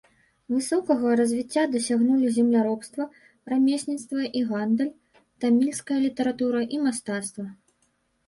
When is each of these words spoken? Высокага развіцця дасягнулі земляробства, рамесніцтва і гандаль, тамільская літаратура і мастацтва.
Высокага 0.51 1.09
развіцця 1.19 1.63
дасягнулі 1.73 2.29
земляробства, 2.37 3.03
рамесніцтва 3.53 4.21
і 4.41 4.41
гандаль, 4.51 4.89
тамільская 5.45 5.99
літаратура 6.07 6.61
і 6.79 6.81
мастацтва. 6.87 7.47